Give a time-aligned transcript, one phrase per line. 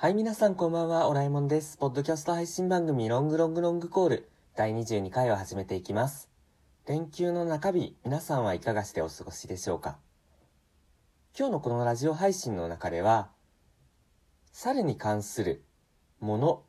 [0.00, 1.76] はい、皆さんこんばんは、オラえもんです。
[1.76, 6.28] ポッドキャスト配信番組ロングロングロングコール第22回を始めていきます。
[6.86, 9.98] 連休の中日、皆さんはいかがしてお過ごしでしょうか？
[11.36, 13.30] 今日のこのラジオ配信の中では、
[14.52, 15.64] 猿に関する
[16.20, 16.62] もの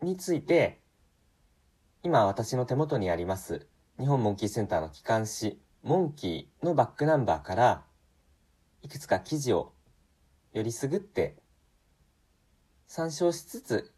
[0.00, 0.80] について、
[2.02, 3.66] 今私の手元にあります、
[4.00, 7.84] 日本モンキーセンターの機関誌、モンキーのバックナンバーから、
[8.80, 9.74] いくつか記事を
[10.54, 11.36] よりすぐって
[12.88, 13.92] 参照しつつ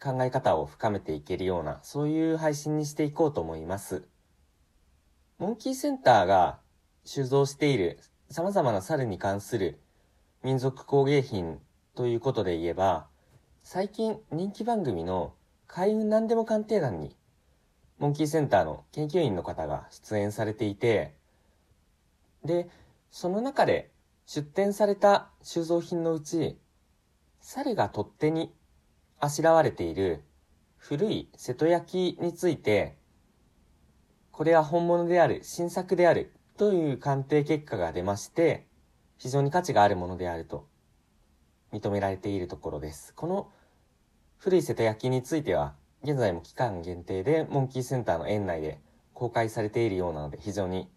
[0.00, 4.04] 考え方を深めていけるようなそういう配信にしていこうと思います。
[5.38, 6.58] モンキーセンターが
[7.06, 9.80] 収蔵している様々な猿に関する
[10.44, 11.58] 民族工芸品
[11.94, 13.06] ということで言えば
[13.62, 15.32] 最近人気番組の
[15.66, 17.16] 開運何でも鑑定団に
[17.98, 21.14] モンキーセンターの研究員の方が出演されていて
[22.44, 22.68] で
[23.10, 23.90] その中で
[24.26, 26.58] 出展された収蔵品のうち
[27.40, 28.52] 猿が取っ手に
[29.20, 30.22] あしらわれている
[30.76, 32.96] 古い瀬戸焼について、
[34.30, 38.66] これは本物である、新作であるという鑑定結果が出まして、
[39.16, 40.68] 非常に価値があるものであると
[41.72, 43.12] 認められているところです。
[43.14, 43.50] この
[44.36, 48.80] 古い瀬戸焼については、現在も期間限定でモンキーセンターの園内で
[49.14, 50.88] 公開されているようなので非常に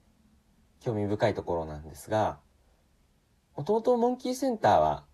[0.80, 2.40] 興味深いところなんですが、
[3.58, 5.06] もともとモンキーセンターは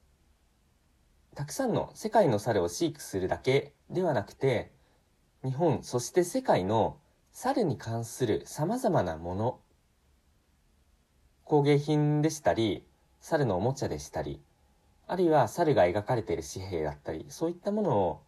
[1.37, 4.71] たくさんの世界の猿を飼育するだけではなくて、
[5.43, 6.97] 日本、そして世界の
[7.31, 9.59] 猿に関する様々なもの、
[11.45, 12.83] 工芸品でしたり、
[13.21, 14.41] 猿のおもちゃでしたり、
[15.05, 18.21] あるいは猿が描かれている紙幣だったり、そういったものを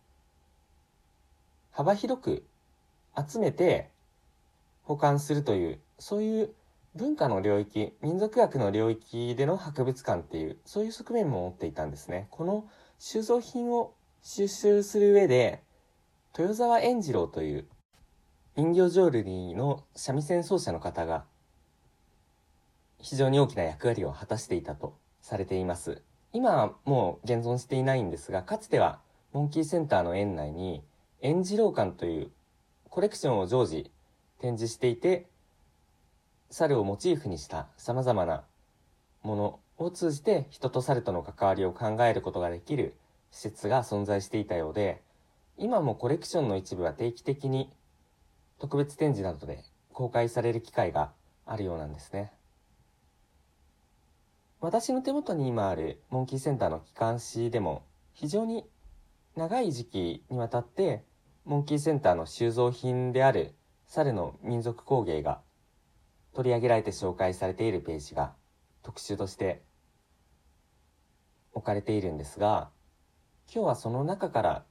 [1.72, 2.44] 幅広く
[3.18, 3.90] 集めて
[4.84, 6.54] 保管するという、そういう
[6.94, 12.28] 文化の領域、民族学の領域での博物館っていう、そういう側面も持っていたんですね。
[12.30, 12.70] この
[13.02, 15.64] 収蔵品を収集する上で、
[16.38, 17.66] 豊沢円次郎という
[18.58, 21.24] 人形浄瑠璃の三味線奏者の方が
[23.00, 26.02] 非常に大きな役割を果たしていたとされています。
[26.34, 29.00] 今はもう現存していないんですが、かつては
[29.32, 30.84] モンキーセンターの園内に
[31.22, 32.32] 円次郎館という
[32.90, 33.92] コレクションを常時
[34.42, 35.26] 展示していて、
[36.50, 38.44] 猿をモチーフにした様々な
[39.24, 42.96] ものを通じて人と猿との関わりを考えることができる
[43.32, 45.02] 施設が存在していたようで、
[45.58, 47.72] 今もコレクションの一部は定期的に
[48.60, 49.64] 特別展示などで
[49.94, 51.12] 公開される機会が
[51.46, 52.32] あるようなんですね。
[54.62, 58.66] 私の手元に今あるモンキーセンターの機関誌でも非常に
[59.38, 61.06] 長い時期にわたって
[61.46, 63.56] モンキーセンターの収蔵品である
[63.88, 65.40] 猿の民族工芸が
[66.34, 68.34] 取り上げられて紹介されているページが
[68.84, 69.64] 特集として
[71.60, 72.70] 置かれているんですが
[73.54, 74.66] 今日はその中から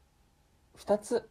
[0.79, 1.29] 2つ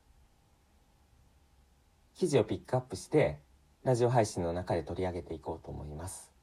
[2.16, 3.40] 記事をピックアップして
[3.84, 6.34] ラジオ配信の中で取り上げていこうと思います。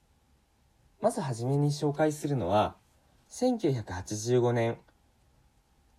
[1.00, 2.76] まずはじめに紹介するのは
[3.30, 4.78] 1985年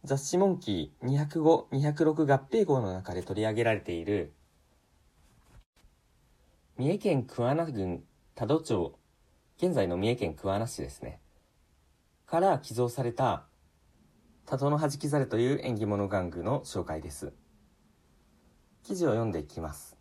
[0.03, 4.33] 雑誌モンキー205-206合併号の中で取り上げられている
[6.77, 8.97] 三重県桑名郡多度町
[9.57, 11.19] 現在の三重県桑名市ですね。
[12.25, 13.45] から寄贈された
[14.45, 17.33] 多度の弾き猿という縁起物玩具の紹介です。
[18.83, 19.97] 記事を読んでいきます。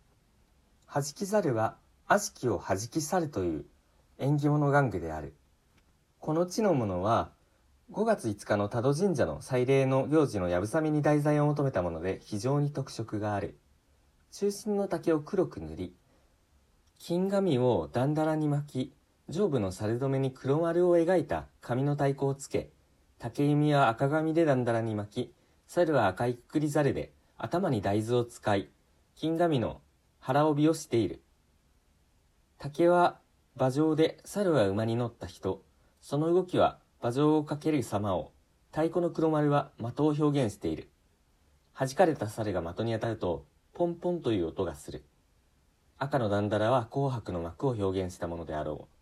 [0.91, 1.77] 弾き猿は
[2.07, 3.65] 悪しきを弾き去るという
[4.17, 5.35] 縁起物玩具である。
[6.19, 7.31] この地のものは
[7.91, 13.59] 5月5日の多度神社の祭礼の行事のやぶさめに題材を求めたもので非常に特色がある。
[14.31, 15.95] 中心の竹を黒く塗り
[16.99, 18.93] 金紙をだんだらに巻き
[19.27, 22.69] 上部の猿止めに黒丸を描いた紙の太鼓をつけ
[23.17, 25.33] 竹弓は赤紙でだんだらに巻き
[25.65, 28.69] 猿は赤いくくり猿で頭に大豆を使い
[29.15, 29.81] 金紙の
[30.19, 31.21] 腹帯をしている。
[32.57, 33.19] 竹は
[33.55, 35.63] 馬上で猿は馬に乗った人
[36.01, 38.31] その動きは馬上をかける様を
[38.71, 40.89] 太鼓の黒丸は的を表現している。
[41.77, 45.03] 弾かれた猿が的に当たるとポンポンという音がする。
[45.97, 48.94] 赤のだんだらは紅白の幕を表現したものであろう。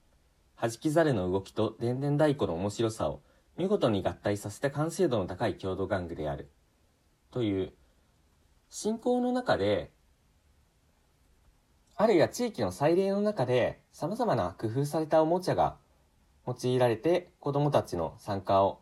[0.63, 3.21] 弾き猿の動きと電電太鼓の面白さを
[3.57, 6.49] 見事に合体させた完成度の高い郷土玩具である。
[7.31, 7.73] という、
[8.69, 9.91] 信仰の中で、
[11.97, 15.75] あるいは地域の祭礼の中で様々な工夫されたおもちゃが
[16.47, 18.79] 用いられて子供たちの参加を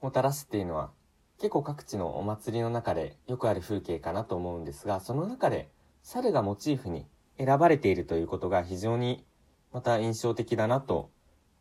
[0.00, 0.90] もたらすっていうのは
[1.38, 5.68] 結構各地のお祭りの中でよくある風景かなと思うんですが、その中で
[6.02, 9.26] 猿がモチーフに選ばれているということが非常に
[9.72, 11.10] また印象的だなと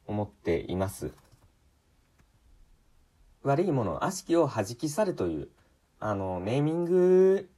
[0.07, 1.11] 思っています。
[3.43, 5.49] 悪いもの、悪しきを弾き去るという、
[5.99, 7.49] あの、ネーミング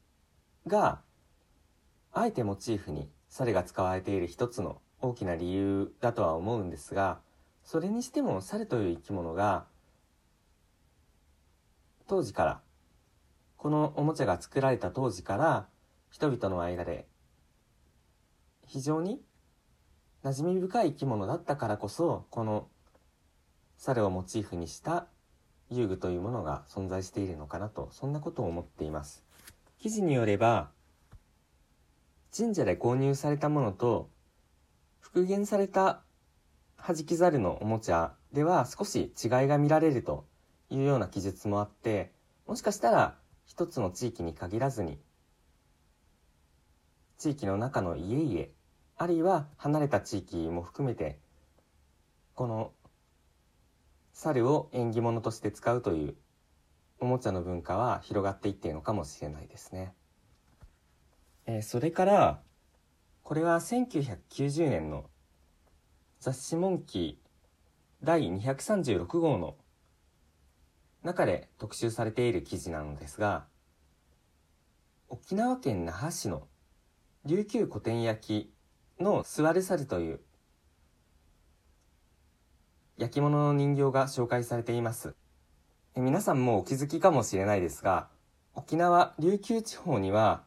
[0.67, 0.99] が、
[2.13, 7.19] あえてモチーフに猿が使われている一つの大きな理由だとは思うんですが、
[7.63, 9.65] それにしても猿という生き物が、
[12.07, 12.61] 当時から、
[13.55, 15.67] このおもちゃが作られた当時から、
[16.09, 17.07] 人々の間で、
[18.67, 19.21] 非常に
[20.23, 22.67] 馴染み深い生き物だったからこそ、この
[23.77, 25.07] 猿をモチーフにした
[25.71, 29.23] 遊具というものが存在しているのかなと、そんなことを思っています。
[29.79, 30.69] 記事によれば、
[32.35, 34.09] 神社で購入されたものと、
[34.99, 36.03] 復元された
[36.77, 40.25] 弾き猿のおもちゃでは少し違いが見られると
[40.69, 42.11] いうような記述もあって、
[42.45, 43.15] もしかしたら
[43.45, 44.99] 一つの地域に限らずに、
[47.17, 48.47] 地域の中の家々、
[49.01, 51.17] あるいは離れた地域も含めて、
[52.35, 52.71] この
[54.13, 56.15] 猿を縁起物として使うという
[56.99, 59.95] おもちゃの文化は広がっていっているのかもしれないですね。
[61.47, 62.43] えー、それから、
[63.23, 65.09] これは1990年の
[66.19, 69.55] 雑誌モンキー第236号の
[71.01, 73.47] 中で特集されている記事なのですが、
[75.09, 76.43] 沖縄県那覇市の
[77.25, 78.53] 琉球古典焼
[79.01, 80.19] の座る猿という
[83.01, 85.15] 焼き物の人形が紹介されています。
[85.95, 88.09] 皆さんもお気づきかもしれないですが、
[88.53, 90.43] 沖縄、琉球地方には、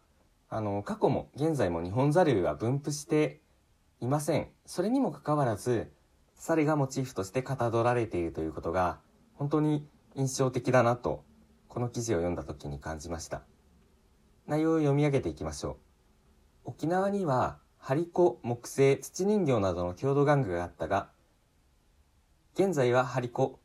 [0.49, 3.41] あの、過去も現在も日本猿は分布して
[4.01, 4.49] いません。
[4.67, 5.91] それにもかかわらず、
[6.37, 9.01] 猿がモチーフとしてかたどられているということが、
[9.35, 11.25] 本当に印象的だなと、
[11.69, 13.43] この記事を読んだ時に感じました。
[14.47, 15.71] 内容を読み上げていきましょ
[16.65, 16.71] う。
[16.71, 21.11] 沖縄には、張り子、木製、土人形などの郷土玩具があったが、
[22.55, 23.61] 現在は張り子、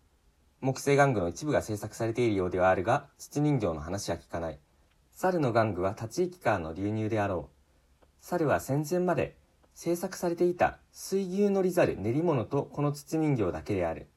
[0.60, 4.60] 木製玩具の一部が制作されているようではあるが、土人形の話は聞かない。
[5.14, 8.06] 猿の玩具は立ち行きからの流入であろう。
[8.20, 9.38] 猿は戦前まで
[9.74, 14.10] 制作されていた水牛乗り猿練り物とこの土人形だけである。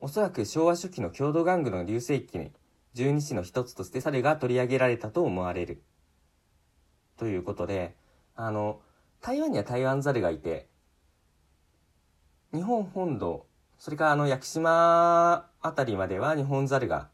[0.00, 2.52] おそらく昭和初期の郷土玩具の流星期に
[2.94, 5.82] 十二支の一つとして猿が取り上げられたと思われる。
[7.18, 7.94] ということで、
[8.34, 8.80] あの、
[9.22, 10.68] 台湾には台湾猿がいて、
[12.52, 13.46] 日本本土
[13.78, 17.08] それからあの屋久島あたりまでは日本猿が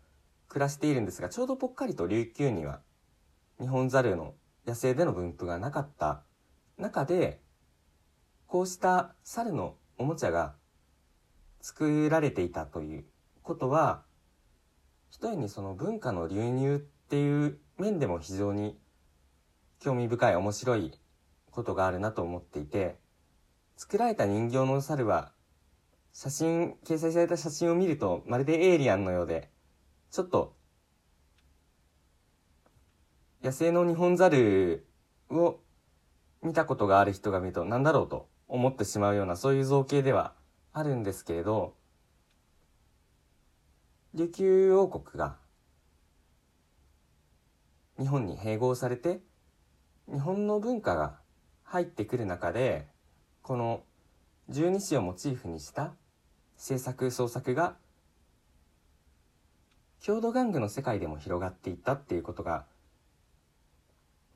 [0.49, 2.81] 暮らしているんですが、ちょうどぽっかりと琉球には
[3.61, 4.35] 日本猿の
[4.67, 6.23] 野生での分布がなかった。
[6.79, 7.43] 中で、
[8.47, 10.55] こうした猿のおもちゃが
[11.61, 13.05] 作られていたという
[13.43, 14.03] ことは、
[15.11, 18.79] 一重にその文化の流入っていう面でも非常に
[19.81, 20.99] 興味深い面白い
[21.59, 22.95] ことがあるなと思っていて、
[23.77, 25.33] 作られた人形の猿は
[26.13, 29.51] 写真、掲載された写真を見ると、まるでエイリアンのようで、
[30.13, 30.55] ちょっと、
[33.43, 34.87] 野生の日本猿
[35.31, 35.59] を
[36.43, 40.35] 見たことがある人が見ると、なんだろうと思ってしまうような、そういう造形では
[40.73, 41.75] あるんですけれど、
[44.15, 45.39] 琉球王国が
[47.99, 49.23] 日本に併合されて、
[50.07, 51.19] 日本の文化が
[51.71, 52.87] 入ってくる中で、
[53.43, 53.83] この
[54.49, 55.93] 十二支をモチーフにした
[56.57, 57.77] 制作創作が
[60.01, 62.65] 郷土玩具の世界でも広がっていったっていうことが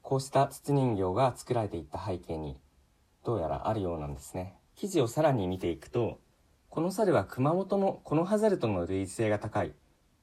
[0.02, 2.59] こうした筒人形が作られていった背景に
[3.25, 4.54] どうやらあるようなんですね。
[4.75, 6.21] 記事をさらに見ていくと
[6.68, 9.73] この猿は熊本のこの葉猿との類似性が高い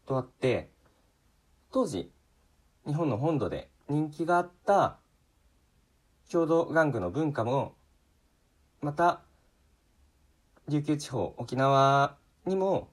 [0.05, 0.69] とあって
[1.71, 2.11] 当時
[2.85, 4.99] 日本の本土で人気があった
[6.29, 7.75] 郷土玩具の文化も
[8.81, 9.21] また
[10.67, 12.91] 琉球地方、沖縄にも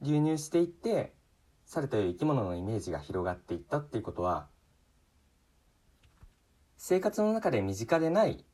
[0.00, 1.12] 流入していって、
[1.66, 4.46] 猿という生き物のイメージが広がっていったっていうことは、
[6.76, 8.44] 生活の中で身近でない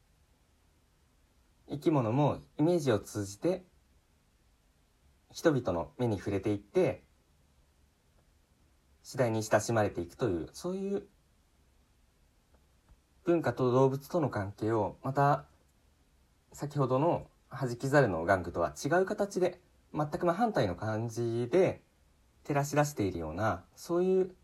[1.69, 3.65] 生き物もイメージを通じて
[5.31, 7.03] 人々の目に触れていって
[9.03, 11.03] 次第に親しまれていくというそういう
[13.31, 15.45] 文化と動物との関係をまた
[16.53, 19.61] 先ほどの弾き猿の玩具とは違う形で、
[19.95, 21.81] 全く真反対の感じで
[22.45, 24.35] 照らし出しているような、そういう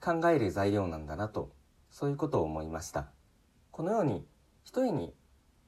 [0.00, 1.52] 考える材料なんだなと、
[1.90, 3.08] そういうことを思いました。
[3.70, 4.26] このように、
[4.64, 5.14] 一重に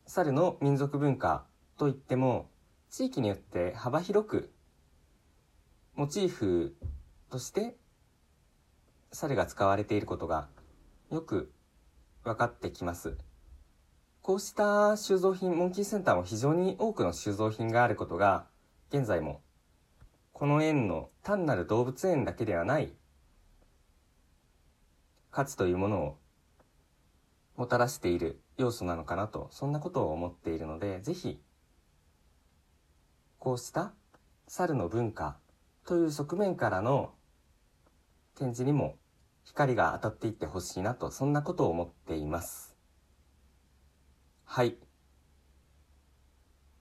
[0.07, 1.45] 猿の民族文化
[1.77, 2.49] といっても、
[2.91, 4.51] 地域によって幅広く、
[5.95, 6.75] モチーフ
[7.29, 7.77] として
[9.13, 10.49] 猿が使われていることが
[11.11, 11.53] よく
[12.25, 13.17] 分かってきます。
[14.23, 18.47] こうした収蔵品、モンキーセンターも非常に多くの収蔵品があることが、
[18.91, 19.41] 現在も
[20.33, 22.93] この園の単なる動物園だけではない
[25.31, 26.19] 価値というものを
[27.57, 31.41] もたらしている要素なのかなとそんなことを思っているのでぜひ
[33.39, 33.93] こうした
[34.49, 35.37] 猿の文化
[35.87, 37.13] という側面からの
[38.35, 38.97] 展示にも
[39.51, 42.77] 光が当たっていってほしいなとそんなことを思っています。
[44.45, 44.77] はい。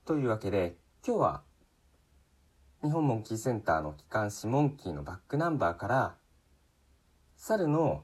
[0.05, 1.41] というわけで今日は
[2.83, 6.15] 日本モンキーセンターの機関誌モンキーのバックナンバーから
[7.37, 8.03] 猿の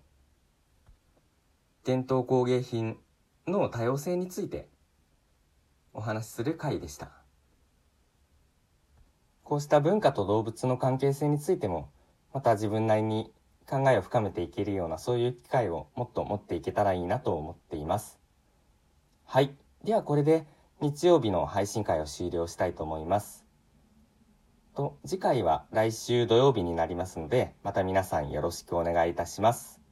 [1.84, 2.98] 伝統工芸品
[3.48, 4.67] の多様性について
[5.93, 7.12] お話しする回でした。
[9.43, 11.91] こうした文化と動物の関係性についても
[12.34, 13.31] また自分なりに
[13.69, 18.19] 考えを深めていけるようなそういう機会をもっと持っていけたらいいなと思っています。
[19.25, 19.55] はい。
[19.84, 20.45] ではこれで
[20.81, 23.45] 日曜日の配信会を終了したいと思います。
[24.75, 29.85] と次回は来週土曜日になりますのでまた皆さんよろしくお願いいたします。